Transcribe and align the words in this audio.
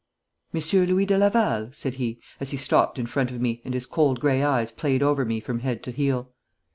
'Monsieur 0.51 0.83
Louis 0.87 1.05
de 1.05 1.15
Laval?' 1.15 1.69
said 1.73 1.93
he, 2.01 2.19
as 2.39 2.49
he 2.49 2.57
stopped 2.57 2.97
in 2.97 3.05
front 3.05 3.29
of 3.29 3.39
me, 3.39 3.61
and 3.63 3.75
his 3.75 3.85
cold 3.85 4.19
grey 4.19 4.41
eyes 4.41 4.71
played 4.71 5.03
over 5.03 5.25
me 5.25 5.39
from 5.39 5.59
head 5.59 5.83
to 5.83 5.91
heel. 5.91 6.31